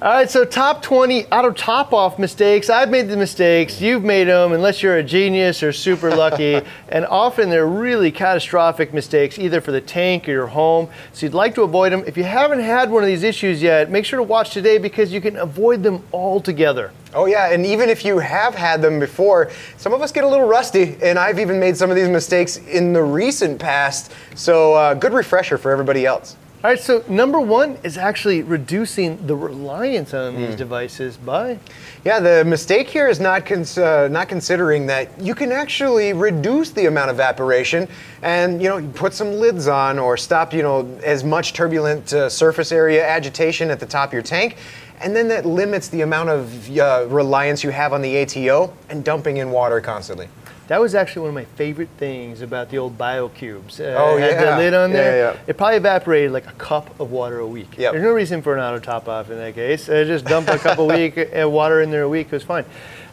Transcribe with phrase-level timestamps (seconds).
[0.00, 2.70] All right, so top 20 auto top off mistakes.
[2.70, 6.60] I've made the mistakes, you've made them, unless you're a genius or super lucky.
[6.88, 10.88] and often they're really catastrophic mistakes, either for the tank or your home.
[11.12, 12.04] So you'd like to avoid them.
[12.06, 15.12] If you haven't had one of these issues yet, make sure to watch today because
[15.12, 16.92] you can avoid them altogether.
[17.12, 20.28] Oh, yeah, and even if you have had them before, some of us get a
[20.28, 24.12] little rusty, and I've even made some of these mistakes in the recent past.
[24.36, 26.36] So, uh, good refresher for everybody else.
[26.64, 31.56] All right, so number one is actually reducing the reliance on these devices by.
[32.04, 36.70] Yeah, the mistake here is not cons- uh, not considering that you can actually reduce
[36.70, 37.86] the amount of evaporation
[38.22, 42.28] and you know put some lids on or stop you know as much turbulent uh,
[42.28, 44.56] surface area agitation at the top of your tank.
[45.00, 49.04] And then that limits the amount of uh, reliance you have on the ATO and
[49.04, 50.28] dumping in water constantly.
[50.68, 53.80] That was actually one of my favorite things about the old BioCubes.
[53.80, 55.16] Uh, Oh, it had the lid on there.
[55.16, 55.40] yeah, yeah.
[55.46, 57.78] It probably evaporated like a cup of water a week.
[57.78, 57.92] Yep.
[57.92, 59.88] There's no reason for an auto top off in that case.
[59.88, 62.26] Uh, just dump a cup of week uh, water in there a week.
[62.26, 62.66] It was fine.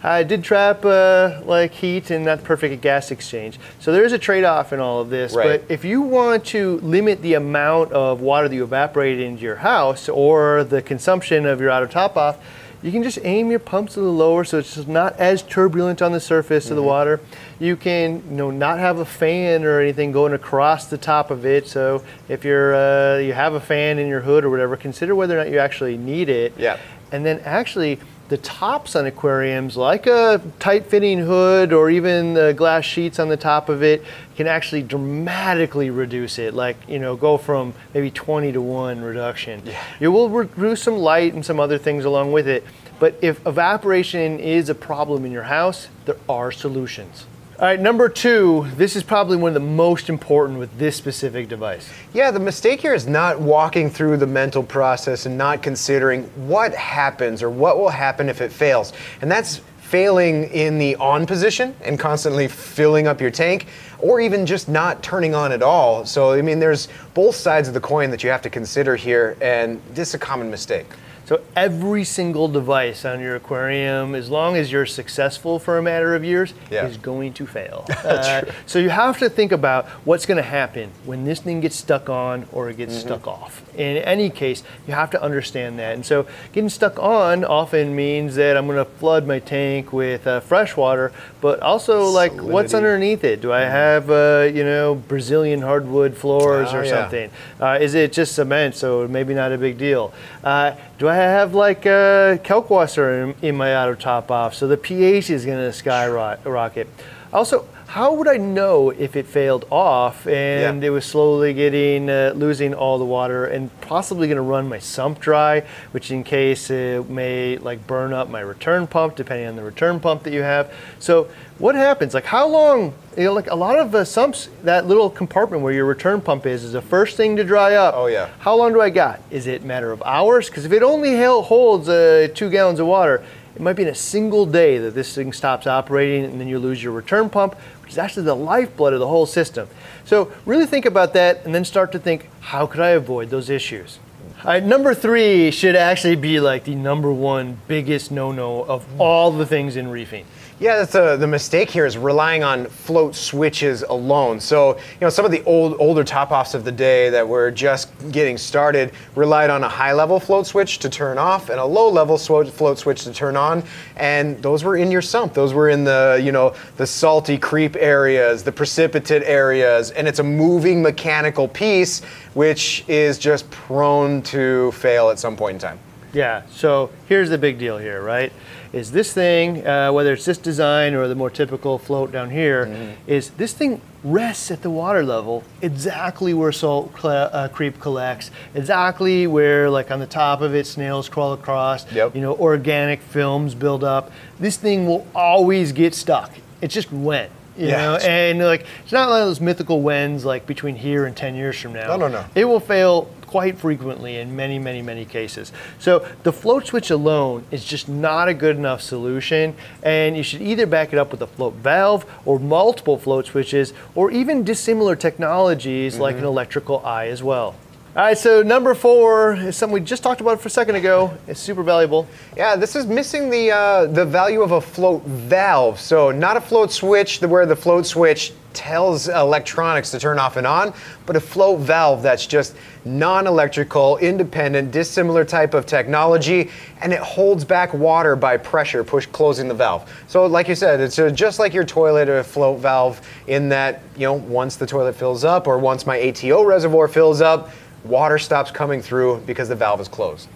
[0.03, 3.58] I did trap uh, like heat and not perfect gas exchange.
[3.80, 5.33] So there is a trade-off in all of this.
[5.33, 5.61] Right.
[5.61, 9.55] But if you want to limit the amount of water that you evaporate into your
[9.55, 12.37] house or the consumption of your auto top off,
[12.83, 16.03] you can just aim your pumps a little lower so it's just not as turbulent
[16.03, 17.19] on the surface of the water.
[17.59, 21.45] You can you know not have a fan or anything going across the top of
[21.45, 21.67] it.
[21.67, 25.39] So if you're uh, you have a fan in your hood or whatever, consider whether
[25.39, 26.53] or not you actually need it.
[26.58, 26.80] Yeah.
[27.11, 32.53] And then actually the tops on aquariums, like a tight fitting hood or even the
[32.53, 34.03] glass sheets on the top of it,
[34.36, 36.53] can actually dramatically reduce it.
[36.53, 39.61] Like, you know, go from maybe 20 to 1 reduction.
[39.64, 39.83] Yeah.
[40.00, 42.64] It will reduce some light and some other things along with it.
[43.00, 47.28] But if evaporation is a problem in your house, there are solutions.
[47.58, 51.48] All right, number two, this is probably one of the most important with this specific
[51.48, 51.89] device.
[52.14, 56.73] Yeah, the mistake here is not walking through the mental process and not considering what
[56.73, 58.92] happens or what will happen if it fails.
[59.22, 63.67] And that's failing in the on position and constantly filling up your tank
[63.99, 66.05] or even just not turning on at all.
[66.05, 69.38] So, I mean, there's both sides of the coin that you have to consider here,
[69.39, 70.88] and this is a common mistake.
[71.25, 76.13] So every single device on your aquarium, as long as you're successful for a matter
[76.13, 76.86] of years, Yeah.
[76.86, 77.86] is going to fail.
[78.05, 81.75] Uh, so you have to think about what's going to happen when this thing gets
[81.75, 83.08] stuck on or it gets Mm-hmm.
[83.08, 83.64] stuck off.
[83.75, 85.95] In any case, you have to understand that.
[85.95, 90.27] And so getting stuck on often means that I'm going to flood my tank with
[90.27, 93.41] uh, fresh water, but also like what's underneath it?
[93.41, 96.91] Do I have uh, you know Brazilian hardwood floors Oh, or yeah.
[97.02, 97.30] something?
[97.59, 100.14] Uh, is it just cement, so maybe not a big deal?
[100.45, 104.78] Uh, do I have like uh, Kalkwasser in, in my auto top off, so the
[104.78, 106.88] pH is going to skyrocket?
[107.33, 110.87] Also, how would I know if it failed off and Yeah.
[110.87, 114.79] it was slowly getting uh, losing all the water and possibly going to run my
[114.79, 119.55] sump dry, which in case it may like burn up my return pump, depending on
[119.55, 120.73] the return pump that you have.
[120.99, 121.27] So
[121.59, 122.13] what happens?
[122.13, 122.93] Like how long?
[123.15, 126.45] You know, like a lot of uh, sumps, that little compartment where your return pump
[126.45, 127.93] is, is the first thing to dry up.
[127.95, 128.29] Oh, yeah.
[128.39, 129.21] How long do I got?
[129.31, 130.50] Is it a matter of hours?
[130.50, 133.23] Because if it only holds uh, two gallons of water,
[133.56, 136.59] it might be in a single day that this thing stops operating and then you
[136.59, 139.68] lose your return pump, which is actually the lifeblood of the whole system.
[140.06, 143.47] So really think about that and then start to think, how could I avoid those
[143.47, 144.00] issues?
[144.39, 149.31] All right, number three should actually be like the number one biggest no-no of all
[149.31, 150.25] the things in reefing.
[150.57, 154.39] Yeah, that's uh, the mistake here is relying on float switches alone.
[154.39, 157.51] So, you know, some of the old older top offs of the day that were
[157.51, 161.65] just getting started relied on a high level float switch to turn off and a
[161.65, 163.63] low level swo- float switch to turn on.
[163.98, 165.33] And those were in your sump.
[165.33, 170.19] Those were in the, you know, the salty creep areas, the precipitate areas, and it's
[170.19, 172.01] a moving mechanical piece
[172.33, 175.80] which is just prone to fail at some point in time.
[176.15, 178.31] Yeah, so here's the big deal here, right?
[178.71, 182.65] Is this thing, uh, whether it's this design or the more typical float down here,
[182.68, 182.92] Mm-hmm.
[183.12, 188.31] is this thing rests at the water level exactly where salt cl- uh, creep collects,
[188.53, 192.15] exactly where, like on the top of it, snails crawl across, Yep.
[192.15, 194.12] you know, organic films build up.
[194.39, 196.31] This thing will always get stuck.
[196.62, 197.29] It's just wet.
[197.57, 201.06] You Yeah, know, and like it's not one of those mythical wens like between here
[201.06, 201.88] and 10 years from now.
[201.88, 202.25] No, no, no.
[202.35, 205.51] It will fail quite frequently in many, many, many cases.
[205.77, 210.41] So the float switch alone is just not a good enough solution, and you should
[210.41, 214.95] either back it up with a float valve or multiple float switches, or even dissimilar
[214.95, 217.55] technologies like an electrical eye as well.
[217.97, 221.11] All right, so number four is something we just talked about for a second ago.
[221.27, 222.07] It's super valuable.
[222.38, 225.77] Yeah, this is missing the uh, the value of a float valve.
[225.81, 230.37] So not a float switch, the- where the float switch tells electronics to turn off
[230.37, 230.73] and on,
[231.05, 232.55] but a float valve that's just
[232.85, 236.49] non-electrical, independent, dissimilar type of technology,
[236.81, 239.91] and it holds back water by pressure, push closing the valve.
[240.07, 243.81] So like you said, it's uh, just like your toilet or float valve in that,
[243.95, 247.49] you know, once the toilet fills up or once my ATO reservoir fills up,
[247.83, 250.27] water stops coming through because the valve is closed.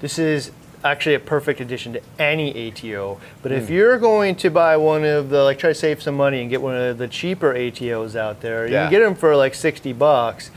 [0.00, 0.50] This is
[0.86, 3.20] actually a perfect addition to any ATO.
[3.42, 6.40] But if you're going to buy one of the, like, try to save some money
[6.40, 8.84] and get one of the cheaper ATOs out there, you Yeah.
[8.84, 10.50] can get them for like 60 bucks.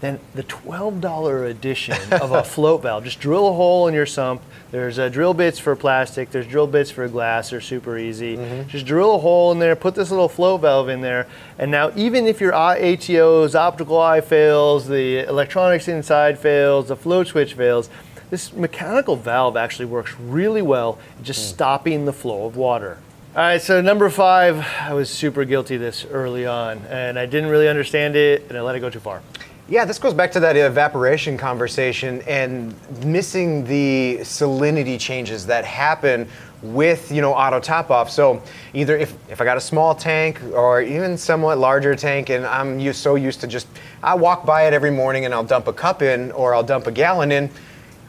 [0.00, 4.42] Then the $12 edition of a float valve, just drill a hole in your sump.
[4.70, 8.36] There's uh, drill bits for plastic, there's drill bits for glass, they're super easy.
[8.68, 11.26] Just drill a hole in there, put this little float valve in there,
[11.58, 17.26] and now even if your ATO's optical eye fails, the electronics inside fails, the float
[17.28, 17.88] switch fails,
[18.30, 21.54] this mechanical valve actually works really well just hmm.
[21.54, 22.98] stopping the flow of water.
[23.36, 27.26] All right, so number five, I was super guilty of this early on, and I
[27.26, 29.22] didn't really understand it, and I let it go too far.
[29.68, 36.26] Yeah, this goes back to that evaporation conversation and missing the salinity changes that happen
[36.62, 38.10] with you know auto top off.
[38.10, 38.42] So
[38.72, 42.80] either if, if I got a small tank or even somewhat larger tank and I'm
[42.80, 43.66] used, so used to just
[44.02, 46.86] I walk by it every morning and I'll dump a cup in or I'll dump
[46.86, 47.50] a gallon in.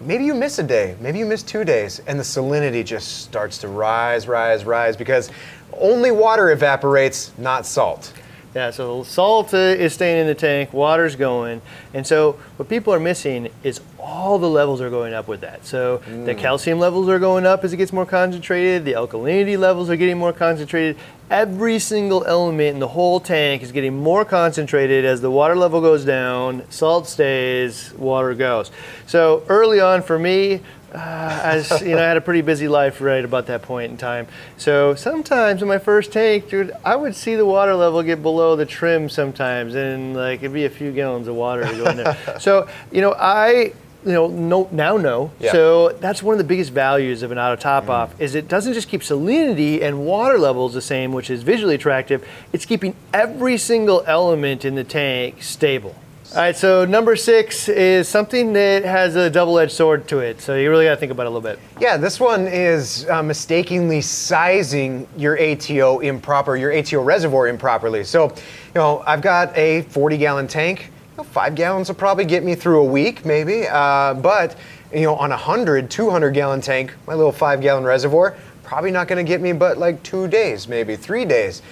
[0.01, 3.57] Maybe you miss a day, maybe you miss two days, and the salinity just starts
[3.59, 5.29] to rise, rise, rise because
[5.73, 8.13] only water evaporates, not salt.
[8.55, 11.61] Yeah, so salt is staying in the tank, water's going,
[11.93, 15.67] and so what people are missing is all the levels are going up with that.
[15.67, 16.37] So the mm.
[16.37, 20.17] calcium levels are going up as it gets more concentrated, the alkalinity levels are getting
[20.17, 20.97] more concentrated.
[21.29, 25.79] Every single element in the whole tank is getting more concentrated as the water level
[25.79, 28.71] goes down, salt stays, water goes.
[29.05, 30.61] So early on for me,
[30.93, 33.97] uh, as you know, I had a pretty busy life right about that point in
[33.97, 34.27] time.
[34.57, 38.55] So sometimes in my first tank, dude, I would see the water level get below
[38.55, 41.97] the trim sometimes, and like it'd be a few gallons of water to go in
[41.97, 42.17] there.
[42.39, 43.73] so you know, I
[44.05, 45.31] you know know, now know.
[45.39, 45.51] Yeah.
[45.51, 48.73] So that's one of the biggest values of an auto top off is it doesn't
[48.73, 52.27] just keep salinity and water levels the same, which is visually attractive.
[52.53, 55.95] It's keeping every single element in the tank stable.
[56.31, 60.39] All right, so number six is something that has a double-edged sword to it.
[60.39, 61.57] So you really got to think about it a little bit.
[61.81, 68.03] Yeah, this one is uh, mistakenly sizing your ATO improper, your ATO reservoir improperly.
[68.03, 70.91] So, you know, I've got a 40 gallon tank.
[71.13, 73.67] You know, five gallons will probably get me through a week, maybe.
[73.67, 74.55] Uh, but,
[74.93, 79.07] you know, on a 100, 200 gallon tank, my little five gallon reservoir, probably not
[79.07, 81.63] going to get me but like two days, maybe three days.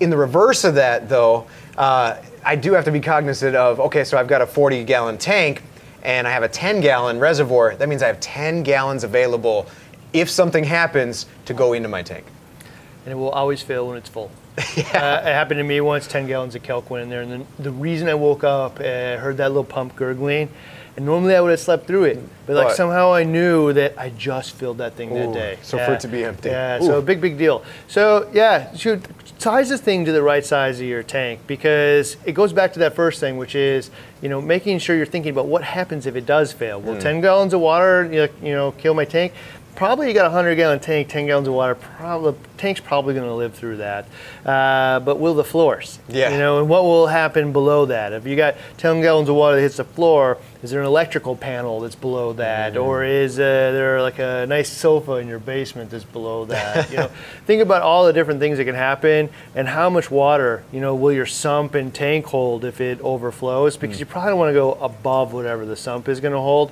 [0.00, 1.46] In the reverse of that, though,
[1.78, 5.16] uh, I do have to be cognizant of okay, so I've got a 40 gallon
[5.16, 5.62] tank
[6.02, 7.76] and I have a 10 gallon reservoir.
[7.76, 9.66] That means I have 10 gallons available
[10.12, 12.26] if something happens to go into my tank.
[13.04, 14.30] and it will always fail when it's full.
[14.58, 14.94] uh, it
[15.32, 16.06] happened to me once.
[16.06, 19.16] Ten gallons of kalk went in there, and then the reason I woke up, uh,
[19.16, 20.50] heard that little pump gurgling,
[20.96, 23.94] and normally I would have slept through it, but like But- somehow I knew that
[23.96, 25.56] I just filled that thing that day.
[25.62, 26.50] so for it to be empty.
[26.50, 26.86] Yeah, Ooh.
[26.86, 27.62] so big big deal.
[27.88, 29.08] So yeah, should
[29.38, 32.78] size this thing to the right size of your tank because it goes back to
[32.80, 33.90] that first thing, which is
[34.20, 36.78] you know making sure you're thinking about what happens if it does fail.
[36.78, 39.32] Will 10 gallons of water you know kill my tank?
[39.74, 41.74] Probably you got a 100 gallon tank, 10 gallons of water.
[41.74, 44.06] Probably tank's probably going to live through that.
[44.44, 45.98] Uh, but will the floors?
[46.08, 46.30] Yeah.
[46.30, 48.12] You know, and what will happen below that?
[48.12, 51.34] If you got 10 gallons of water that hits the floor, is there an electrical
[51.34, 55.90] panel that's below that, or is uh, there like a nice sofa in your basement
[55.90, 56.88] that's below that?
[56.88, 57.10] You know,
[57.46, 60.94] think about all the different things that can happen, and how much water you know
[60.94, 63.76] will your sump and tank hold if it overflows?
[63.76, 66.70] Because you probably want to go above whatever the sump is going to hold.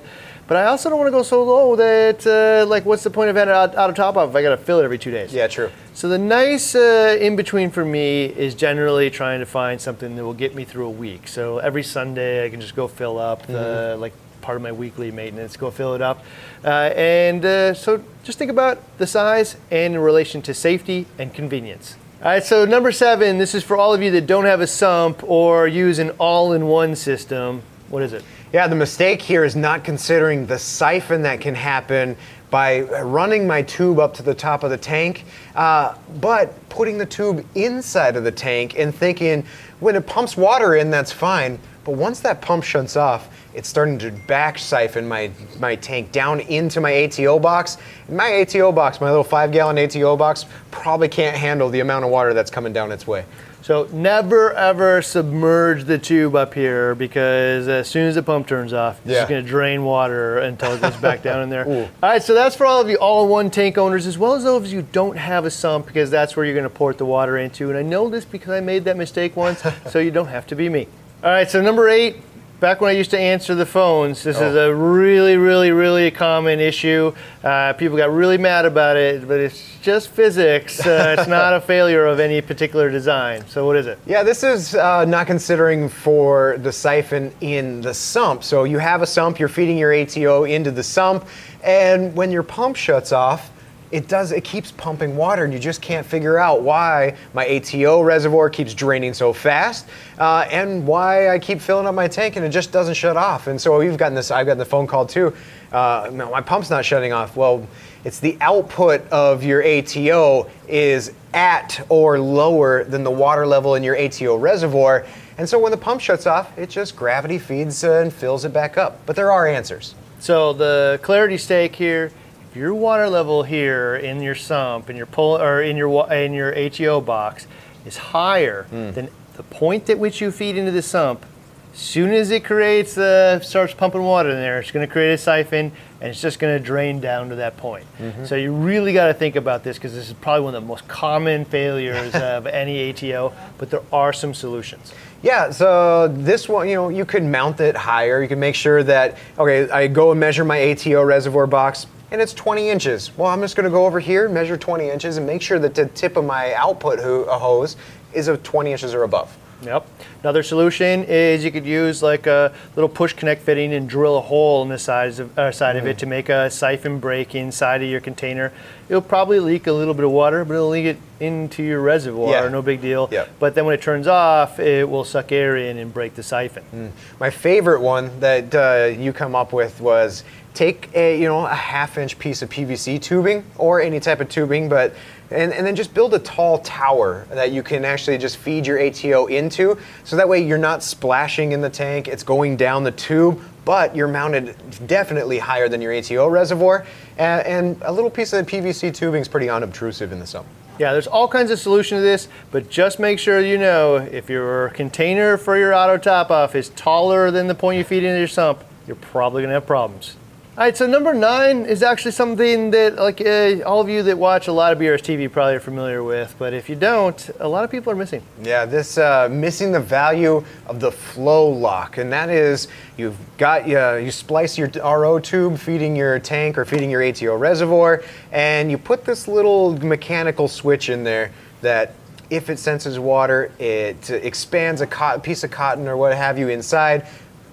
[0.51, 3.29] But I also don't want to go so low that, uh, like, what's the point
[3.29, 4.97] of having it out, out of top off if I got to fill it every
[4.97, 5.33] two days?
[5.33, 5.71] Yeah, true.
[5.93, 10.25] So the nice uh, in between for me is generally trying to find something that
[10.25, 11.29] will get me through a week.
[11.29, 15.09] So every Sunday I can just go fill up the like part of my weekly
[15.09, 16.21] maintenance, go fill it up,
[16.65, 21.33] uh, and uh, so just think about the size and in relation to safety and
[21.33, 21.95] convenience.
[22.21, 24.67] All right, so number seven, this is for all of you that don't have a
[24.67, 27.61] sump or use an all-in-one system.
[27.87, 28.25] What is it?
[28.53, 32.17] Yeah, the mistake here is not considering the siphon that can happen
[32.49, 35.23] by running my tube up to the top of the tank,
[35.55, 39.45] uh, but putting the tube inside of the tank and thinking
[39.79, 41.59] when it pumps water in, that's fine.
[41.85, 46.41] But once that pump shuts off, it's starting to back siphon my, my tank down
[46.41, 47.77] into my ATO box.
[48.09, 52.11] My ATO box, my little five gallon ATO box, probably can't handle the amount of
[52.11, 53.23] water that's coming down its way.
[53.63, 58.73] So never ever submerge the tube up here because as soon as the pump turns
[58.73, 59.19] off, it's Yeah.
[59.19, 61.65] just going to drain water until it goes back down in there.
[61.67, 64.63] All right, so that's for all of you all-in-one tank owners, as well as those
[64.63, 67.05] of you who don't have a sump because that's where you're going to port the
[67.05, 67.69] water into.
[67.69, 70.55] And I know this because I made that mistake once, so you don't have to
[70.55, 70.87] be me.
[71.23, 72.15] All right, so number eight.
[72.61, 76.59] Back when I used to answer the phones, this is a really, really, really common
[76.59, 77.11] issue.
[77.43, 80.79] Uh, people got really mad about it, but it's just physics.
[80.85, 83.43] Uh, it's not a failure of any particular design.
[83.47, 83.97] So, what is it?
[84.05, 88.43] Yeah, this is uh, not considering for the siphon in the sump.
[88.43, 91.25] So you have a sump, you're feeding your ATO into the sump,
[91.63, 93.49] and when your pump shuts off,
[93.91, 98.01] it does it keeps pumping water and you just can't figure out why my ATO
[98.01, 102.45] reservoir keeps draining so fast uh, and why I keep filling up my tank and
[102.45, 103.47] it just doesn't shut off.
[103.47, 105.33] And so we've gotten this I've gotten the phone call too.
[105.71, 107.35] Uh, my pump's not shutting off.
[107.35, 107.67] Well,
[108.03, 113.83] it's the output of your ATO is at or lower than the water level in
[113.83, 115.05] your ATO reservoir.
[115.37, 118.77] And so when the pump shuts off, it just gravity feeds and fills it back
[118.77, 119.05] up.
[119.05, 119.95] But there are answers.
[120.19, 122.11] So the clarity stake here,
[122.51, 126.33] if your water level here in your sump in your pull or in your in
[126.33, 127.47] your ATO box
[127.85, 131.25] is higher than the point at which you feed into the sump,
[131.73, 135.13] as soon as it creates uh, starts pumping water in there, it's going to create
[135.13, 137.85] a siphon and it's just going to drain down to that point.
[138.25, 140.67] So you really got to think about this because this is probably one of the
[140.67, 144.91] most common failures of any ATO, but there are some solutions.
[145.23, 148.21] Yeah, so this one, you know, you could mount it higher.
[148.21, 152.21] You can make sure that, okay, I go and measure my ATO reservoir box and
[152.21, 153.15] it's 20 inches.
[153.17, 155.85] Well, I'm just gonna go over here, measure 20 inches, and make sure that the
[155.87, 157.77] tip of my output ho- hose
[158.13, 159.35] is of 20 inches or above.
[159.63, 159.85] Yep.
[160.23, 164.21] Another solution is you could use like a little push connect fitting and drill a
[164.21, 167.83] hole in the sides of, uh, side of it to make a siphon break inside
[167.83, 168.51] of your container.
[168.89, 172.31] It'll probably leak a little bit of water, but it'll leak it into your reservoir.
[172.31, 172.49] Yeah.
[172.49, 173.07] No big deal.
[173.11, 173.29] Yep.
[173.39, 176.91] But then when it turns off, it will suck air in and break the siphon.
[177.19, 180.23] My favorite one that uh, you come up with was
[180.53, 184.29] take a you know a half inch piece of PVC tubing or any type of
[184.29, 184.93] tubing, but
[185.29, 188.79] and, and then just build a tall tower that you can actually just feed your
[188.79, 192.07] ATO into, so that way you're not splashing in the tank.
[192.07, 194.55] It's going down the tube, but you're mounted
[194.87, 196.85] definitely higher than your ATO reservoir,
[197.17, 200.47] and, and a little piece of PVC tubing is pretty unobtrusive in the sump.
[200.79, 204.29] Yeah, there's all kinds of solutions to this, but just make sure you know if
[204.29, 208.17] your container for your auto top off is taller than the point you feed into
[208.17, 210.17] your sump, you're probably gonna have problems.
[210.57, 214.17] All right, so number nine is actually something that, like, uh, all of you that
[214.17, 217.47] watch a lot of BRS TV probably are familiar with, but if you don't, a
[217.47, 218.21] lot of people are missing.
[218.43, 222.67] Yeah, this uh, missing the value of the flow lock, and that is
[222.97, 227.37] you've got uh, you splice your RO tube feeding your tank or feeding your ATO
[227.37, 228.03] reservoir,
[228.33, 231.31] and you put this little mechanical switch in there
[231.61, 231.93] that.
[232.29, 236.47] If it senses water, it uh, expands a piece of cotton or what have you
[236.47, 237.05] inside,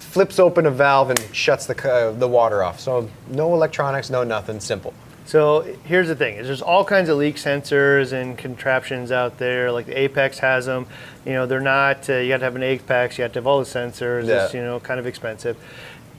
[0.09, 2.79] flips open a valve and shuts the, co- the water off.
[2.79, 4.93] So no electronics, no nothing, simple.
[5.25, 9.71] So here's the thing: is there's all kinds of leak sensors and contraptions out there.
[9.71, 10.87] Like the Apex has them.
[11.23, 12.09] You know, they're not.
[12.09, 13.19] Uh, you have to have an Apex.
[13.19, 14.21] You have to have all the sensors.
[14.27, 14.59] It's Yeah.
[14.59, 15.55] you know kind of expensive.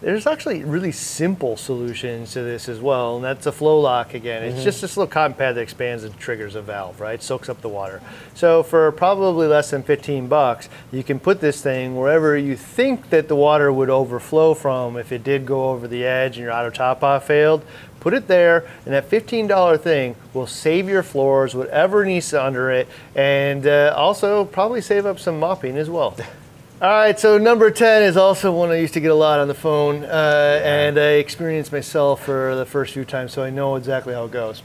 [0.00, 4.42] There's actually really simple solutions to this as well, and that's a flow lock again.
[4.42, 7.23] It's just this little cotton pad that expands and triggers a valve, right?
[7.23, 8.00] Soaks up the water.
[8.35, 13.11] So for probably less than 15 bucks, you can put this thing wherever you think
[13.11, 16.52] that the water would overflow from if it did go over the edge and your
[16.52, 17.62] auto top off failed.
[18.00, 22.88] Put it there, and that $15 thing will save your floors, whatever needs under it,
[23.14, 26.16] and uh, also probably save up some mopping as well.
[26.83, 29.49] All right, so number 10 is also one I used to get a lot on
[29.49, 33.77] the phone, uh, and I experienced myself for the first few times, so I know
[33.77, 34.63] exactly how it goes.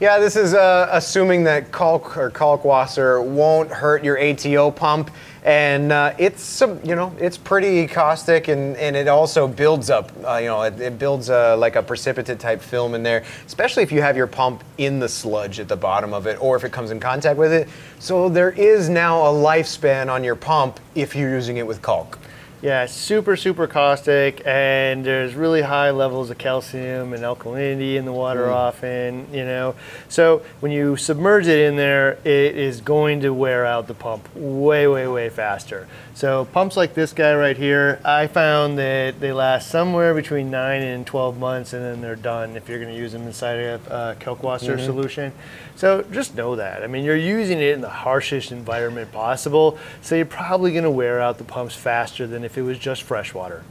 [0.00, 5.10] Yeah, this is uh, assuming that kalk or kalkwasser won't hurt your ATO pump,
[5.48, 10.12] and uh, it's you know it's pretty caustic, and, and it also builds up.
[10.22, 13.82] Uh, you know, it, it builds uh, like a precipitate type film in there, especially
[13.82, 16.64] if you have your pump in the sludge at the bottom of it, or if
[16.64, 17.66] it comes in contact with it.
[17.98, 22.18] So there is now a lifespan on your pump if you're using it with kalk.
[22.60, 28.12] Yeah, super, super caustic, and there's really high levels of calcium and alkalinity in the
[28.12, 29.76] water often, you know.
[30.08, 34.28] So when you submerge it in there, it is going to wear out the pump
[34.34, 35.86] way, way, way faster.
[36.14, 40.82] So pumps like this guy right here, I found that they last somewhere between 9
[40.82, 43.74] and 12 months, and then they're done if you're going to use them inside a
[43.88, 45.32] uh, Kalkwasser solution.
[45.76, 46.82] So just know that.
[46.82, 50.90] I mean, you're using it in the harshest environment possible, so you're probably going to
[50.90, 53.62] wear out the pumps faster than if it was just freshwater.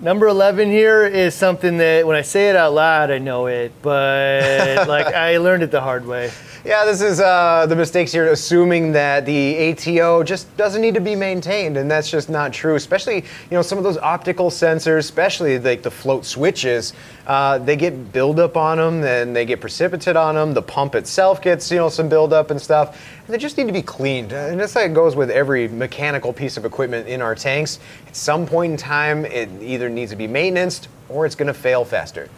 [0.00, 3.72] Number 11 here is something that when I say it out loud, I know it,
[3.82, 6.30] but like I learned it the hard way.
[6.64, 11.00] Yeah, this is uh, the mistakes here, assuming that the ATO just doesn't need to
[11.00, 12.74] be maintained, and that's just not true.
[12.74, 16.94] Especially, you know, some of those optical sensors, especially like the float switches,
[17.26, 20.54] uh, they get buildup on them, and they get precipitate on them.
[20.54, 22.96] The pump itself gets, you know, some buildup and stuff,
[23.32, 24.32] they just need to be cleaned.
[24.32, 27.78] And that's how it goes with every mechanical piece of equipment in our tanks.
[28.06, 31.54] At some point in time, it either needs to be maintained or it's going to
[31.54, 32.28] fail faster.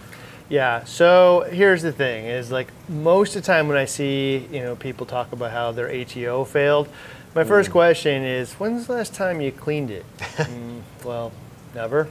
[0.49, 0.85] Yeah.
[0.85, 4.77] So here's the thing: is like most of the time when I see you know
[4.77, 6.89] people talk about how their ATO failed,
[7.35, 10.05] my first question is, when's the last time you cleaned it?
[10.19, 11.33] mm, well,
[11.75, 12.09] never.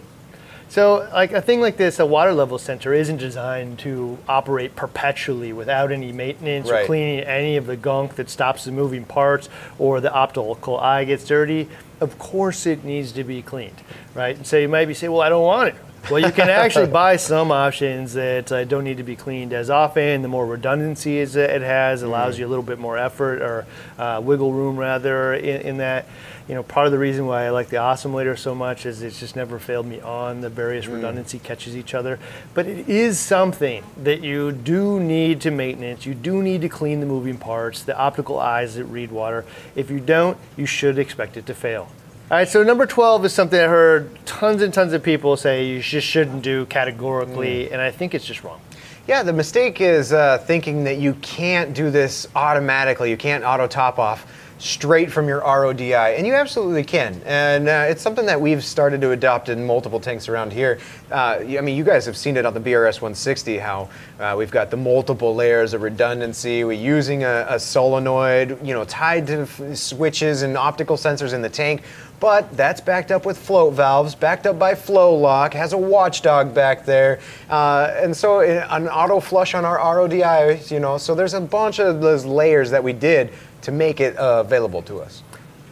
[0.73, 5.53] So like a thing like this, a water level sensor isn't designed to operate perpetually
[5.53, 6.81] without any maintenance Right.
[6.81, 11.03] or cleaning any of the gunk that stops the moving parts or the optical eye
[11.03, 11.69] gets dirty.
[12.01, 13.83] Of course, it needs to be cleaned,
[14.15, 14.35] right?
[14.35, 15.75] And so you might be saying, well, I don't want it.
[16.09, 19.69] Well, you can actually buy some options that uh, don't need to be cleaned as
[19.69, 20.23] often.
[20.23, 23.67] The more redundancy it has allows you a little bit more effort or
[23.99, 26.07] uh, wiggle room rather in, in that.
[26.47, 29.17] You know, part of the reason why I like the Osmolator so much is it's
[29.17, 30.41] just never failed me on.
[30.41, 32.19] The various redundancy catches each other,
[32.53, 36.05] but it is something that you do need to maintenance.
[36.05, 39.45] You do need to clean the moving parts, the optical eyes that read water.
[39.75, 41.87] If you don't, you should expect it to fail.
[42.29, 45.67] All right, so number 12 is something I heard tons and tons of people say
[45.67, 48.59] you just shouldn't do categorically, and I think it's just wrong.
[49.07, 53.09] Yeah, the mistake is uh, thinking that you can't do this automatically.
[53.09, 54.25] You can't auto top off
[54.63, 57.21] straight from your RODI, and you absolutely can.
[57.25, 60.79] And uh, it's something that we've started to adopt in multiple tanks around here.
[61.11, 63.89] Uh, I mean, you guys have seen it on the BRS 160, how
[64.21, 66.63] uh, we've got the multiple layers of redundancy.
[66.63, 71.41] We're using a, a solenoid, you know, tied to f- switches and optical sensors in
[71.41, 71.83] the tank.
[72.21, 76.53] But that's backed up with float valves, backed up by flow lock, has a watchdog
[76.53, 80.97] back there, uh, and so uh, an auto flush on our RODI, you know.
[80.97, 84.81] So there's a bunch of those layers that we did to make it uh, available
[84.83, 85.23] to us.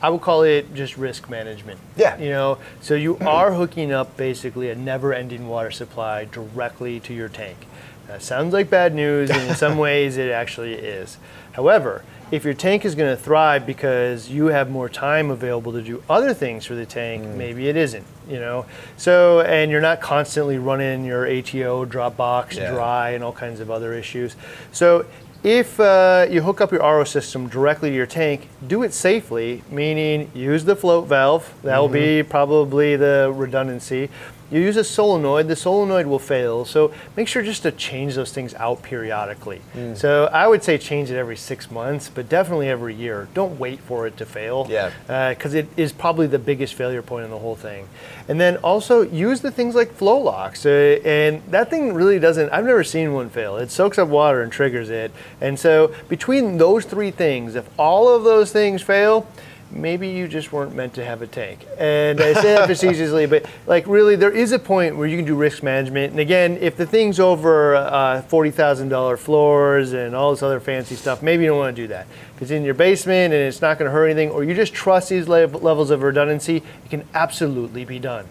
[0.01, 1.79] I would call it just risk management.
[1.95, 2.17] Yeah.
[2.17, 7.13] You know, so you are hooking up basically a never ending water supply directly to
[7.13, 7.67] your tank.
[8.07, 11.17] That sounds like bad news, and in some ways it actually is.
[11.53, 15.81] However, if your tank is going to thrive because you have more time available to
[15.81, 18.65] do other things for the tank, maybe it isn't, you know.
[18.97, 22.71] So, and you're not constantly running your ATO drop box Yeah.
[22.71, 24.35] dry and all kinds of other issues.
[24.71, 25.05] So,
[25.43, 29.63] if uh, you hook up your RO system directly to your tank, do it safely,
[29.69, 31.51] meaning use the float valve.
[31.63, 34.09] That will be probably the redundancy.
[34.51, 36.65] You use a solenoid, the solenoid will fail.
[36.65, 39.61] So make sure just to change those things out periodically.
[39.95, 43.29] So I would say change it every six months, but definitely every year.
[43.33, 44.67] Don't wait for it to fail.
[44.69, 44.91] Yeah.
[45.29, 47.87] Because it is probably the biggest failure point in the whole thing.
[48.27, 50.65] And then also use the things like flow locks.
[50.65, 53.57] Uh, and that thing really doesn't, I've never seen one fail.
[53.57, 55.11] It soaks up water and triggers it.
[55.39, 59.27] And so between those three things, if all of those things fail,
[59.71, 61.65] maybe you just weren't meant to have a tank.
[61.77, 65.25] And I say that facetiously, but like really, there is a point where you can
[65.25, 66.11] do risk management.
[66.11, 71.21] And again, if the thing's over uh, $40,000 floors and all this other fancy stuff,
[71.21, 72.07] maybe you don't want to do that.
[72.35, 74.73] If it's in your basement and it's not going to hurt anything, or you just
[74.73, 78.25] trust these lev- levels of redundancy, it can absolutely be done.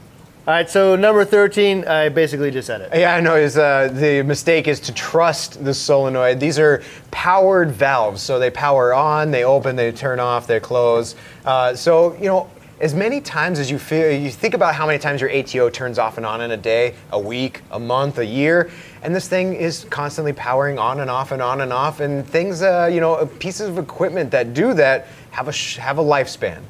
[0.51, 2.91] All right, so number 13, I basically just said it.
[2.93, 3.37] Yeah, I know.
[3.37, 6.41] Is uh, the mistake is to trust the solenoid.
[6.41, 6.83] These are
[7.13, 11.15] powered valves, so they power on, they open, they turn off, they close.
[11.45, 14.99] Uh, so you know, as many times as you feel, you think about how many
[14.99, 18.27] times your ATO turns off and on in a day, a week, a month, a
[18.27, 18.73] year,
[19.05, 22.01] and this thing is constantly powering on and off and on and off.
[22.01, 25.99] And things, uh, you know, pieces of equipment that do that have a sh- have
[25.99, 26.61] a lifespan.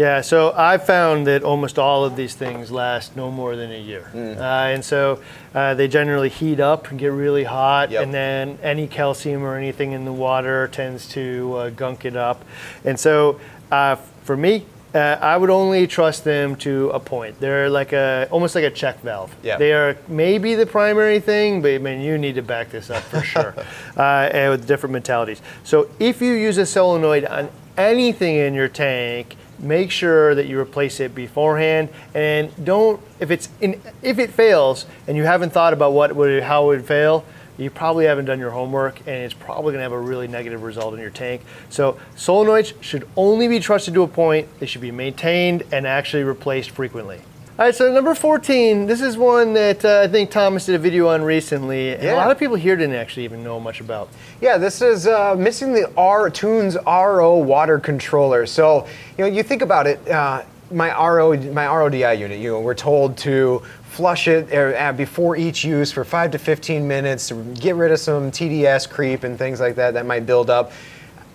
[0.00, 3.78] Yeah, so I found that almost all of these things last no more than a
[3.78, 4.10] year.
[4.14, 5.20] Uh, and so
[5.54, 8.02] uh, they generally heat up and get really hot, Yep.
[8.04, 12.42] and then any calcium or anything in the water tends to uh, gunk it up.
[12.82, 13.38] And so
[13.70, 17.38] uh, for me, uh, I would only trust them to a point.
[17.38, 19.36] They're like a almost like a check valve.
[19.42, 19.58] Yeah.
[19.58, 23.02] They are maybe the primary thing, but I mean you need to back this up
[23.02, 23.54] for sure.
[23.98, 25.42] uh, and with different mentalities.
[25.62, 30.58] So if you use a solenoid on anything in your tank, make sure that you
[30.58, 35.72] replace it beforehand, and don't if it's in if it fails and you haven't thought
[35.72, 37.24] about what would how it would fail.
[37.58, 40.62] You probably haven't done your homework, and it's probably going to have a really negative
[40.62, 41.42] result in your tank.
[41.68, 44.48] So solenoids should only be trusted to a point.
[44.60, 47.20] They should be maintained and actually replaced frequently.
[47.60, 50.78] All right, so number 14, this is one that uh, I think Thomas did a
[50.78, 54.08] video on recently, and a lot of people here didn't actually even know much about.
[54.40, 58.46] Yeah, this is uh, missing the R Tunze RO water controller.
[58.46, 58.86] So
[59.18, 60.08] you know, you think about it.
[60.08, 63.58] Uh, my RO, my RODI unit, you know, we're told to
[63.90, 67.98] flush it uh, before each use for five to 15 minutes to get rid of
[67.98, 70.72] some TDS creep and things like that that might build up.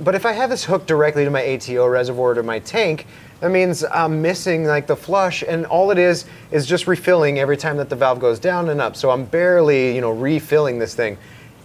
[0.02, 3.06] But if I have this hooked directly to my ATO reservoir to my tank,
[3.42, 7.58] that means I'm missing like the flush, and all it is is just refilling every
[7.58, 8.96] time that the valve goes down and up.
[8.96, 11.18] So I'm barely, you know, refilling this thing.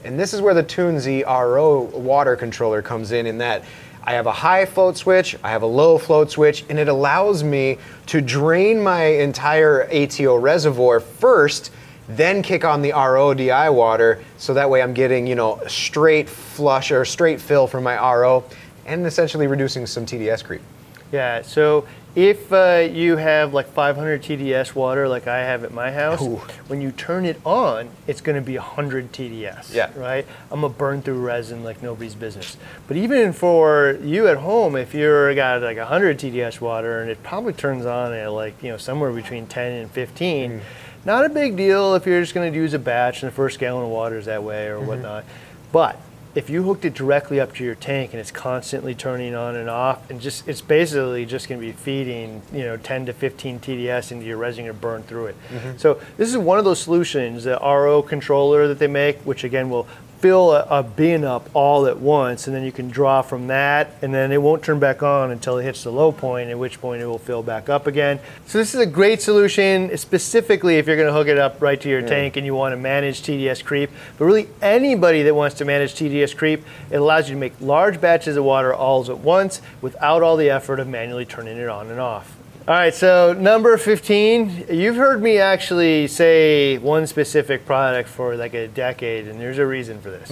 [0.05, 3.27] And this is where the Tunze RO water controller comes in.
[3.27, 3.65] In that
[4.03, 7.45] I have a high float switch, I have a low float switch, and it allows
[7.45, 11.71] me to drain my entire ATO reservoir first,
[12.09, 16.29] then kick on the RO DI water, so that way I'm getting you know straight
[16.29, 18.43] flush or straight fill from my RO,
[18.87, 20.63] and essentially reducing some TDS creep.
[21.13, 25.91] Yeah, so if uh, you have like 500 TDS water, like I have at my
[25.93, 26.41] house, Ooh.
[26.69, 29.75] when you turn it on, it's going to be 100 TDS.
[29.75, 29.91] Yeah.
[29.97, 30.27] Right?
[30.51, 32.57] I'm going to burn through resin like nobody's business.
[32.89, 37.23] But even for you at home, if you're got like 100 TDS water and it
[37.23, 40.61] probably turns on at like, you know, somewhere between 10 and 15, Mm.
[41.05, 43.59] not a big deal if you're just going to use a batch and the first
[43.59, 44.87] gallon of water is that way or Mm-hmm.
[44.87, 45.25] whatnot.
[45.73, 45.97] But
[46.35, 49.69] if you hooked it directly up to your tank and it's constantly turning on and
[49.69, 53.59] off and just it's basically just going to be feeding you know 10 to 15
[53.61, 55.37] tds into your resin to burn through it.
[55.49, 55.79] Mm-hmm.
[55.79, 59.71] So this is one of those solutions the ro controller that they make which again
[59.71, 59.89] will
[60.21, 63.91] fill a, a bin up all at once and then you can draw from that
[64.03, 66.81] and then it won't turn back on until it hits the low point at which
[66.81, 68.21] point it will fill back up again.
[68.47, 71.81] So this is a great solution specifically if you're going to hook it up right
[71.81, 73.91] to your tank and you want to manage tds creep.
[74.19, 78.01] But really anybody that wants to manage tds creep it allows you to make large
[78.01, 81.89] batches of water all at once without all the effort of manually turning it on
[81.89, 88.09] and off all right, so number 15, you've heard me actually say one specific product
[88.09, 90.31] for like a decade, and there's a reason for this.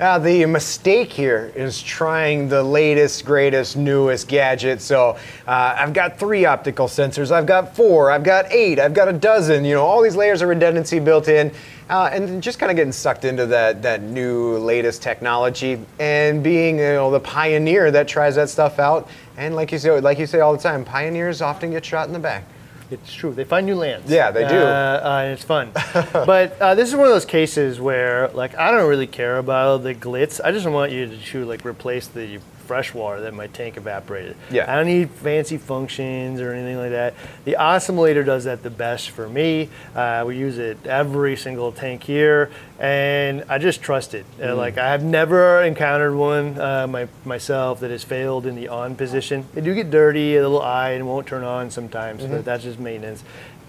[0.00, 4.80] Uh, the mistake here is trying the latest, greatest, newest gadget.
[4.80, 5.18] So
[5.48, 9.12] uh, I've got three optical sensors, I've got four, I've got eight, I've got a
[9.12, 9.64] dozen.
[9.64, 11.50] You know, all these layers of redundancy built in,
[11.90, 16.76] uh, and just kind of getting sucked into that that new, latest technology, and being
[16.78, 19.08] you know the pioneer that tries that stuff out.
[19.38, 22.12] And like you say, like you say all the time, pioneers often get shot in
[22.12, 22.42] the back.
[22.90, 23.32] It's true.
[23.32, 24.10] They find new lands.
[24.10, 24.56] Yeah, they do.
[24.56, 25.70] Uh, uh, and it's fun.
[25.94, 29.84] but uh, this is one of those cases where, like, I don't really care about
[29.84, 30.40] the glitz.
[30.42, 34.36] I just want you to, to like replace the fresh water that my tank evaporated.
[34.50, 34.70] Yeah.
[34.70, 37.14] I don't need fancy functions or anything like that.
[37.46, 39.70] The osmolator does that the best for me.
[39.96, 44.26] Uh, we use it every single tank here, and I just trust it.
[44.40, 48.68] Uh, like I have never encountered one uh, my, myself that has failed in the
[48.68, 49.46] on position.
[49.54, 52.78] They do get dirty, a little eye, and won't turn on sometimes, but that's just
[52.78, 53.24] maintenance.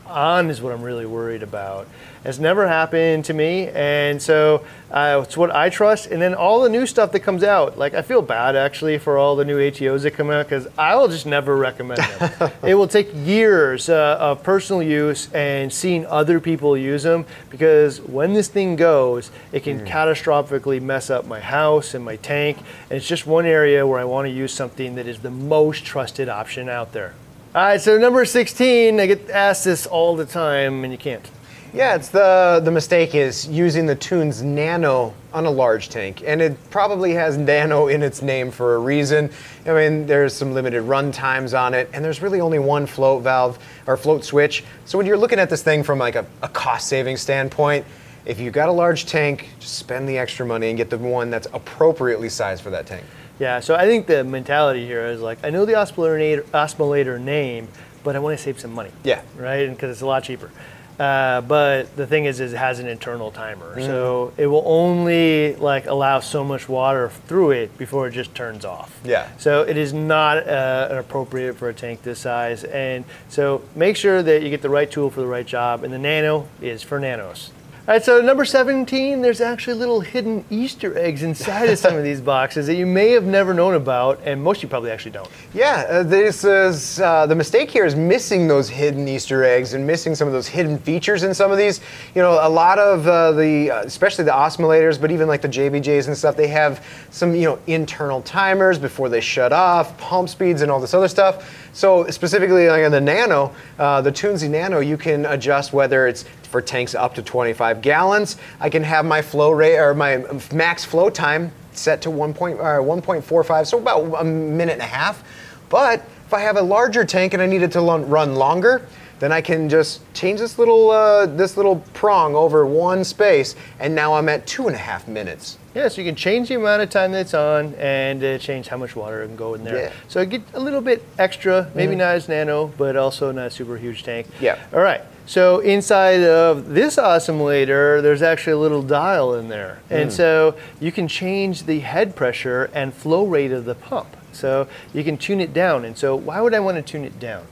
[0.10, 1.88] On is what I'm really worried about.
[2.26, 6.08] It's never happened to me, and so uh, it's what I trust.
[6.08, 9.18] And then all the new stuff that comes out, like I feel bad actually for
[9.18, 12.52] all the new ATOs that come out because I will just never recommend them.
[12.64, 18.02] it will take years uh, of personal use and seeing other people use them because
[18.02, 22.58] when this thing goes, it can catastrophically mess up my house and my tank.
[22.90, 25.86] And it's just one area where I want to use something that is the most
[25.86, 27.14] trusted option out there.
[27.56, 31.28] All right, so number 16, I get asked this all the time, and you can't.
[31.74, 36.44] Yeah, it's the the mistake is using the Tunze Nano on a large tank, and
[36.44, 39.32] it probably has Nano in its name for a reason.
[39.66, 43.24] I mean, there's some limited run times on it, and there's really only one float
[43.24, 43.58] valve
[43.88, 44.64] or float switch.
[44.86, 47.84] So when you're looking at this thing from like a, a cost saving standpoint,
[48.28, 51.32] if you've got a large tank, just spend the extra money and get the one
[51.32, 53.04] that's appropriately sized for that tank.
[53.40, 57.68] Yeah, so I think the mentality here is like, I know the osmolator, osmolator name,
[58.04, 58.92] but I want to save some money.
[59.04, 59.22] Yeah.
[59.38, 59.70] Right?
[59.70, 60.52] Because it's a lot cheaper.
[61.00, 65.56] Uh, but the thing is, is it has an internal timer, so it will only
[65.56, 69.00] like allow so much water through it before it just turns off.
[69.06, 69.30] Yeah.
[69.38, 74.22] So it is not uh, appropriate for a tank this size, and so make sure
[74.22, 75.86] that you get the right tool for the right job.
[75.86, 77.52] And the Nano is for nanos.
[77.88, 82.04] All right, so number 17, there's actually little hidden Easter eggs inside of some of
[82.04, 85.30] these boxes that you may have never known about, and most you probably actually don't.
[85.56, 89.88] Yeah, uh, this is uh, the mistake here is missing those hidden Easter eggs and
[89.88, 91.80] missing some of those hidden features in some of these.
[92.14, 96.08] You know, a lot of uh, the, especially the osmolators, but even like the JBJs
[96.08, 100.62] and stuff, they have some you know internal timers before they shut off, pump speeds,
[100.62, 101.70] and all this other stuff.
[101.74, 106.26] So specifically like on the Nano, uh, the Tunze Nano, you can adjust whether it's
[106.50, 108.38] for tanks up to 25 gallons.
[108.60, 112.34] I can have my flow rate or my max flow time set to 1.
[112.34, 115.24] Point, uh, 1.45, so about a minute and a half.
[115.70, 118.88] But if I have a larger tank and I need it to run longer,
[119.20, 123.94] then I can just change this little uh, this little prong over one space, and
[123.94, 125.58] now I'm at two and a half minutes.
[125.76, 128.78] Yeah, so you can change the amount of time that's on and uh, change how
[128.78, 129.78] much water can go in there.
[129.78, 129.92] Yeah.
[130.08, 133.78] So get a little bit extra, maybe not as nano, but also not a super
[133.78, 134.28] huge tank.
[134.40, 134.58] Yeah.
[134.74, 135.02] All right.
[135.30, 139.80] So inside of this osmolator, there's actually a little dial in there.
[139.88, 140.16] And hmm.
[140.16, 144.18] so you can change the head pressure and flow rate of the pump.
[144.32, 145.86] So you can tune it down.
[145.86, 147.46] And so why would I want to tune it down?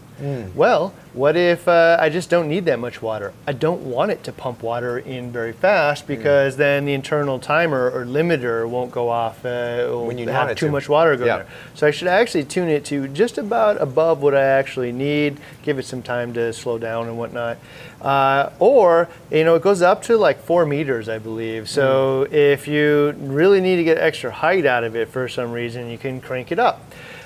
[0.56, 3.34] Well, what if uh, I just don't need that much water?
[3.48, 7.90] I don't want it to pump water in very fast because then the internal timer
[7.92, 9.46] or limiter won't go off.
[9.46, 10.72] Uh, When you have too to.
[10.72, 11.38] much water go Yeah.
[11.38, 11.46] there.
[11.76, 15.38] So I should actually tune it to just about above what I actually need.
[15.64, 17.58] Give it some time to slow down and whatnot.
[18.02, 21.70] Uh, or you know, it goes up to like four meters, I believe.
[21.70, 22.34] So Mm.
[22.34, 25.98] if you really need to get extra height out of it for some reason, you
[25.98, 26.82] can crank it up.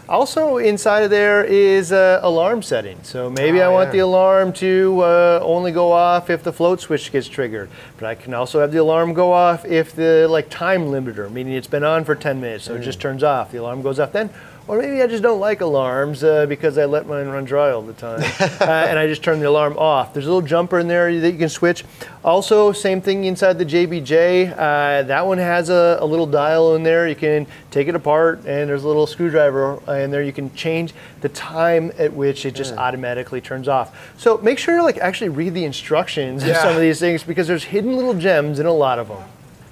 [0.09, 2.97] Also inside of there is uh, alarm setting.
[3.03, 3.91] So maybe Oh, I want yeah.
[3.93, 7.69] the alarm to uh, only go off if the float switch gets triggered.
[7.97, 11.53] But I can also have the alarm go off if the like time limiter, meaning
[11.53, 13.51] it's been on for 10 minutes, so it just turns off.
[13.51, 14.29] The alarm goes off then.
[14.67, 17.81] Or maybe I just don't like alarms uh, because I let mine run dry all
[17.81, 20.13] the time, uh, and I just turn the alarm off.
[20.13, 21.83] There's a little jumper in there that you can switch.
[22.23, 24.51] Also, same thing inside the JBJ.
[24.51, 27.07] Uh, that one has a, a little dial in there.
[27.09, 30.21] You can take it apart, and there's a little screwdriver in there.
[30.21, 34.13] You can change the time at which it just automatically turns off.
[34.17, 37.47] So make sure to like actually read the instructions of some of these things because
[37.47, 39.23] there's hidden little gems in a lot of them.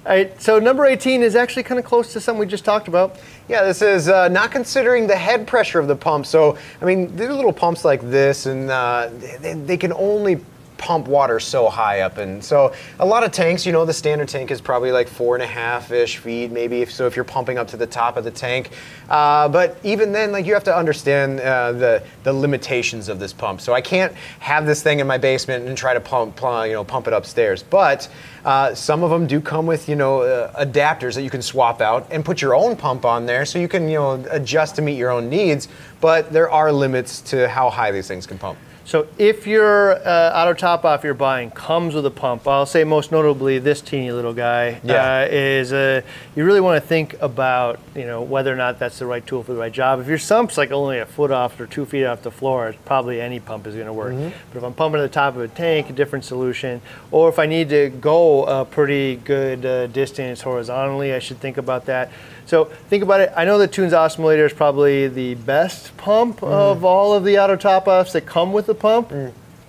[0.06, 2.88] All right, so number 18 is actually kind of close to something we just talked
[2.88, 3.20] about.
[3.50, 6.24] Yeah, this is uh, not considering the head pressure of the pump.
[6.24, 9.10] So, I mean, there are little pumps like this, and uh,
[9.40, 10.40] they, they can only
[10.80, 12.16] pump water so high up.
[12.16, 15.36] And so, a lot of tanks, you know, the standard tank is probably like four
[15.36, 16.80] and a half ish feet, maybe.
[16.80, 18.70] If, so, if you're pumping up to the top of the tank.
[19.08, 23.32] Uh, but even then, like, you have to understand uh, the, the limitations of this
[23.34, 23.60] pump.
[23.60, 26.82] So, I can't have this thing in my basement and try to pump, you know,
[26.82, 27.62] pump it upstairs.
[27.62, 28.08] But
[28.44, 31.82] uh, some of them do come with, you know, uh, adapters that you can swap
[31.82, 34.82] out and put your own pump on there, so you can, you know, adjust to
[34.82, 35.68] meet your own needs.
[36.00, 38.58] But there are limits to how high these things can pump.
[38.90, 42.82] So if your uh, auto top off you're buying comes with a pump, I'll say
[42.82, 45.20] most notably this teeny little guy Yeah.
[45.20, 46.02] uh, is uh,
[46.34, 49.44] you really want to think about you know whether or not that's the right tool
[49.44, 50.00] for the right job.
[50.00, 52.78] If your sump's like only a foot off or two feet off the floor, it's
[52.84, 54.12] probably any pump is going to work.
[54.12, 56.82] But if I'm pumping to the top of a tank, a different solution.
[57.12, 61.58] Or if I need to go a pretty good uh, distance horizontally, I should think
[61.58, 62.10] about that.
[62.46, 63.32] So think about it.
[63.36, 67.54] I know the Tunze Osmolator is probably the best pump of all of the auto
[67.54, 69.12] top offs that come with the pump.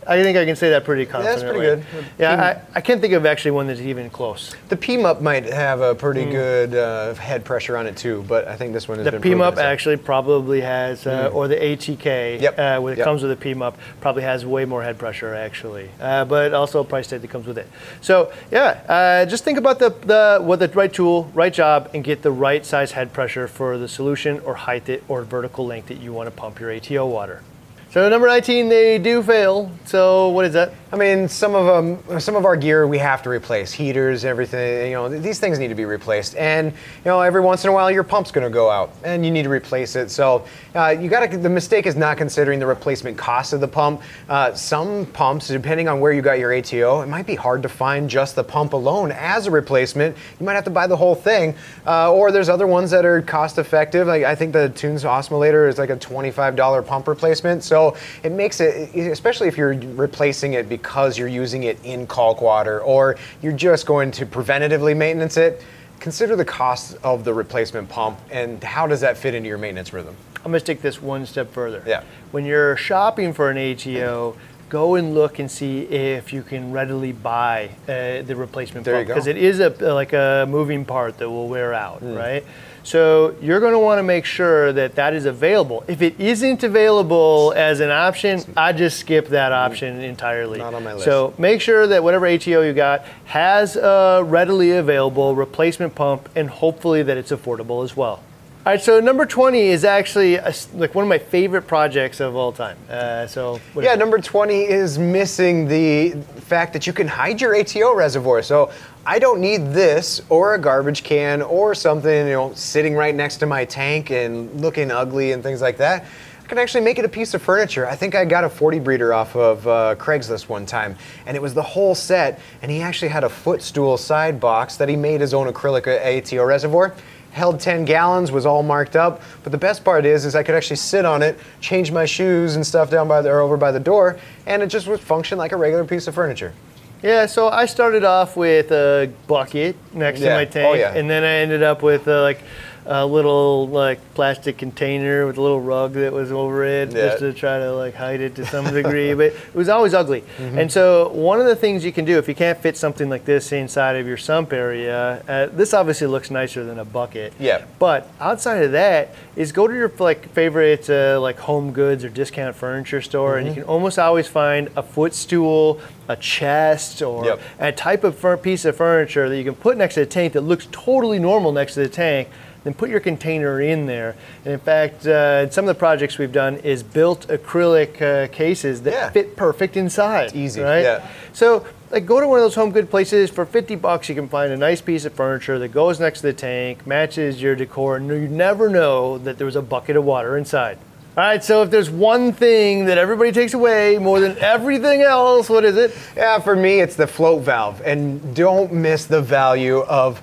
[0.07, 1.59] I think I can say that pretty that's confidently.
[1.59, 2.05] pretty good.
[2.17, 4.55] Yeah, I, I can't think of actually one that's even close.
[4.69, 8.55] The PMUP might have a pretty good uh, head pressure on it too, but I
[8.55, 12.41] think this one has The been proven PMUP actually probably has, uh, or the ATK,
[12.41, 13.05] Yep, uh, when it yep.
[13.05, 16.83] comes with a PMUP, probably has way more head pressure actually, uh, but also a
[16.83, 17.67] price tag that comes with it.
[18.01, 22.03] So yeah, uh, just think about the, the what the right tool, right job, and
[22.03, 25.89] get the right size head pressure for the solution or height it or vertical length
[25.89, 27.43] that you want to pump your ATO water.
[27.91, 29.69] So number 19, they do fail.
[29.83, 30.71] So what is that?
[30.93, 34.91] I mean, some of them, some of our gear we have to replace, heaters, everything.
[34.91, 37.73] You know, these things need to be replaced, and you know, every once in a
[37.73, 40.11] while your pump's going to go out, and you need to replace it.
[40.11, 41.37] So uh, you got to.
[41.37, 44.01] The mistake is not considering the replacement cost of the pump.
[44.27, 47.69] Uh, some pumps, depending on where you got your ATO, it might be hard to
[47.69, 50.17] find just the pump alone as a replacement.
[50.41, 51.55] You might have to buy the whole thing,
[51.87, 54.07] uh, or there's other ones that are cost effective.
[54.07, 57.63] Like I think the Tunze Osmolator is like a $25 pump replacement.
[57.63, 57.80] So
[58.23, 62.79] it makes it, especially if you're replacing it because you're using it in kalk water
[62.81, 65.61] or you're just going to preventatively maintenance it,
[65.99, 69.93] consider the cost of the replacement pump and how does that fit into your maintenance
[69.93, 70.15] rhythm.
[70.37, 71.83] I'm gonna take this one step further.
[71.85, 72.01] Yeah.
[72.31, 74.35] When you're shopping for an ATO,
[74.69, 79.07] go and look and see if you can readily buy uh, the replacement There pump
[79.07, 82.15] because it is a like a moving part that will wear out, Hmm.
[82.15, 82.43] right?
[82.83, 85.83] So you're going to want to make sure that that is available.
[85.87, 89.71] If it isn't available as an option, I just skip that mm-hmm.
[89.71, 90.59] option entirely.
[90.59, 91.05] Not on my list.
[91.05, 96.49] So make sure that whatever ATO you got has a readily available replacement pump, and
[96.49, 98.21] hopefully that it's affordable as well.
[98.63, 102.35] All right, so number 20 is actually a like one of my favorite projects of
[102.35, 102.77] all time.
[102.87, 107.95] Uh, so Yeah, number 20 is missing the fact that you can hide your ATO
[107.95, 108.43] reservoir.
[108.43, 108.71] So
[109.03, 113.37] I don't need this or a garbage can or something, you know, sitting right next
[113.37, 116.05] to my tank and looking ugly and things like that.
[116.43, 117.87] I can actually make it a piece of furniture.
[117.87, 121.41] I think I got a 40 breeder off of uh, Craigslist one time, and it
[121.41, 122.39] was the whole set.
[122.61, 126.43] And he actually had a footstool side box that he made his own acrylic ATO
[126.43, 126.93] reservoir.
[127.31, 129.21] Held 10 gallons, was all marked up.
[129.43, 132.55] But the best part is, is I could actually sit on it, change my shoes
[132.55, 135.37] and stuff down by the, or over by the door, and it just would function
[135.37, 136.53] like a regular piece of furniture.
[137.01, 140.29] Yeah, so I started off with a bucket next Yeah.
[140.29, 140.93] to my Oh, tank, yeah.
[140.93, 142.41] and then I ended up with uh, like
[142.85, 147.07] a little like plastic container with a little rug that was over it, Yeah.
[147.09, 149.13] just to try to like hide it to some degree.
[149.21, 150.21] but it was always ugly.
[150.37, 150.57] Mm-hmm.
[150.59, 153.25] And so one of the things you can do if you can't fit something like
[153.25, 157.33] this inside of your sump area, uh, this obviously looks nicer than a bucket.
[157.39, 157.65] Yeah.
[157.79, 162.09] But outside of that, is go to your like favorite uh, like home goods or
[162.09, 163.61] discount furniture store, and you Mm-hmm.
[163.61, 167.39] can almost always find a footstool, a chest, or Yep.
[167.59, 170.33] a type of fur- piece of furniture that you can put next to the tank
[170.33, 172.27] that looks totally normal next to the tank.
[172.63, 174.15] Then put your container in there.
[174.45, 178.83] And in fact, uh, some of the projects we've done is built acrylic uh, cases
[178.83, 179.09] that Yeah.
[179.09, 180.25] fit perfect inside.
[180.25, 180.83] It's easy, right?
[180.83, 181.07] yeah.
[181.33, 184.09] So, like, go to one of those home good places for 50 bucks.
[184.09, 187.41] You can find a nice piece of furniture that goes next to the tank, matches
[187.41, 190.77] your decor, and you never know that there was a bucket of water inside.
[191.17, 195.49] All right, so if there's one thing that everybody takes away more than everything else,
[195.49, 195.93] what is it?
[196.15, 197.81] Yeah, for me, it's the float valve.
[197.83, 200.21] And don't miss the value of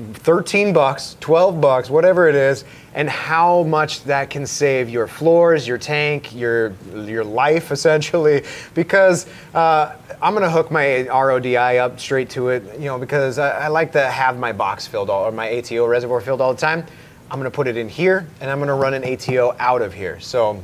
[0.00, 5.66] 13 bucks, 12 bucks, whatever it is, and how much that can save your floors,
[5.66, 8.44] your tank, your your life essentially.
[8.74, 13.64] Because uh, I'm gonna hook my RODI up straight to it, you know, because I,
[13.64, 16.60] I like to have my box filled all or my ATO reservoir filled all the
[16.60, 16.84] time.
[17.30, 20.18] I'm gonna put it in here, and I'm gonna run an ATO out of here.
[20.20, 20.62] So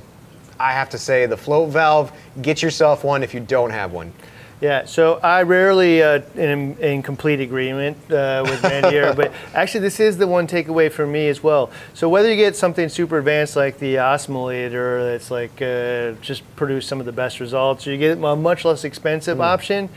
[0.59, 2.13] I have to say the float valve.
[2.43, 4.13] Get yourself one if you don't have one.
[4.59, 10.01] Yeah, so I rarely uh, am in complete agreement uh, with here, but actually this
[10.01, 11.71] is the one takeaway for me as well.
[11.93, 16.87] So whether you get something super advanced like the Osmolator that's like uh, just produce
[16.87, 19.91] some of the best results, or you get a much less expensive option,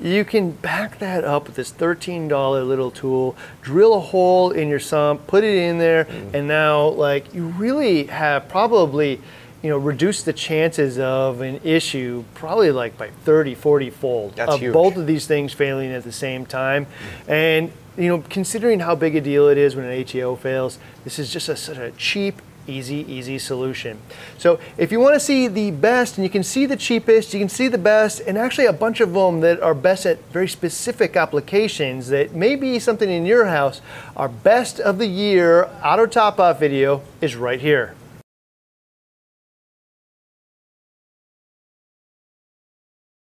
[0.00, 2.28] you can back that up with this $13
[2.66, 7.34] little tool, drill a hole in your sump, put it in there, and now like
[7.34, 9.20] you really have probably
[9.62, 14.54] you know, reduce the chances of an issue probably like by 30, 40 fold That's
[14.54, 14.72] of huge.
[14.72, 16.86] both of these things failing at the same time.
[17.26, 21.18] And, you know, considering how big a deal it is when an ATO fails, this
[21.18, 23.98] is just a sort of cheap, easy, easy solution.
[24.38, 27.40] So if you want to see the best, and you can see the cheapest, you
[27.40, 30.48] can see the best, and actually a bunch of them that are best at very
[30.48, 33.80] specific applications that may be something in your house,
[34.16, 37.94] our best of the year auto top off video is right here.